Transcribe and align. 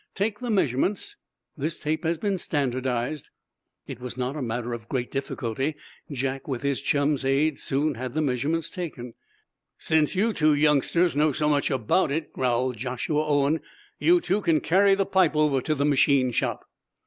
Take 0.15 0.39
the 0.39 0.49
measurements. 0.49 1.15
This 1.55 1.77
tape 1.79 2.05
has 2.05 2.17
been 2.17 2.39
standardized." 2.39 3.29
It 3.85 3.99
was 3.99 4.17
not 4.17 4.35
a 4.35 4.41
matter 4.41 4.73
of 4.73 4.89
great 4.89 5.11
difficulty. 5.11 5.75
Jack, 6.11 6.47
with 6.47 6.63
his 6.63 6.81
chum's 6.81 7.23
aid, 7.23 7.59
soon 7.59 7.93
had 7.93 8.15
the 8.15 8.21
measurements 8.23 8.71
taken. 8.71 9.13
"Since 9.77 10.15
you 10.15 10.31
youngsters 10.53 11.15
know 11.15 11.33
so 11.33 11.47
much 11.47 11.69
about 11.69 12.09
it," 12.11 12.33
growled 12.33 12.77
Joshua 12.77 13.23
Owen, 13.23 13.59
"you 13.99 14.19
two 14.19 14.41
can 14.41 14.59
carry 14.59 14.95
the 14.95 15.05
pipe 15.05 15.35
over 15.35 15.61
to 15.61 15.75
the 15.75 15.85
machine 15.85 16.31
shop." 16.31 16.65